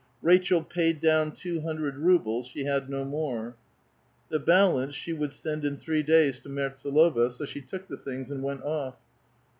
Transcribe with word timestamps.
Rachel 0.23 0.63
paid 0.63 0.99
down 0.99 1.31
two 1.31 1.61
hundred 1.61 1.95
rubles; 1.95 2.47
she 2.47 2.63
had 2.63 2.89
no 2.89 3.05
more; 3.05 3.55
the 4.29 4.39
balance 4.39 4.95
she 4.95 5.13
would 5.13 5.31
send 5.31 5.63
in 5.63 5.77
three 5.77 6.01
days 6.01 6.39
to 6.39 6.49
Mertsdlova: 6.49 7.29
so 7.29 7.45
she 7.45 7.61
took 7.61 7.87
the 7.87 7.97
things 7.97 8.31
and 8.31 8.41
went 8.41 8.63
off. 8.63 8.95